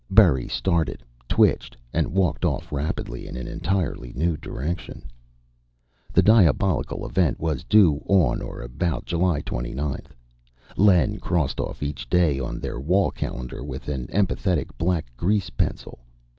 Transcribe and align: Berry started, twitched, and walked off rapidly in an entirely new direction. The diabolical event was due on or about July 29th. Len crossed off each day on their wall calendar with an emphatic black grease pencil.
Berry 0.09 0.47
started, 0.47 1.03
twitched, 1.29 1.77
and 1.93 2.11
walked 2.11 2.43
off 2.43 2.71
rapidly 2.71 3.27
in 3.27 3.37
an 3.37 3.45
entirely 3.47 4.11
new 4.13 4.35
direction. 4.35 5.03
The 6.11 6.23
diabolical 6.23 7.05
event 7.07 7.39
was 7.39 7.63
due 7.63 8.01
on 8.07 8.41
or 8.41 8.61
about 8.61 9.05
July 9.05 9.43
29th. 9.43 10.07
Len 10.75 11.19
crossed 11.19 11.59
off 11.59 11.83
each 11.83 12.09
day 12.09 12.39
on 12.39 12.59
their 12.59 12.79
wall 12.79 13.11
calendar 13.11 13.63
with 13.63 13.87
an 13.89 14.09
emphatic 14.11 14.75
black 14.79 15.05
grease 15.17 15.51
pencil. 15.51 15.99